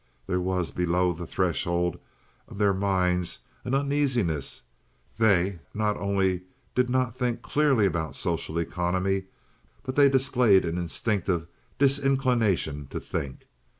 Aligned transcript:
There 0.25 0.41
was 0.41 0.71
below 0.71 1.13
the 1.13 1.27
threshold 1.27 1.99
of 2.47 2.57
their 2.57 2.73
minds 2.73 3.41
an 3.63 3.75
uneasiness; 3.75 4.63
they 5.19 5.59
not 5.75 5.95
only 5.95 6.41
did 6.73 6.89
not 6.89 7.13
think 7.13 7.43
clearly 7.43 7.85
about 7.85 8.15
social 8.15 8.57
economy 8.57 9.25
but 9.83 9.95
they 9.95 10.09
displayed 10.09 10.65
an 10.65 10.79
instinctive 10.79 11.45
disinclination 11.77 12.87
to 12.87 12.99
think. 12.99 13.45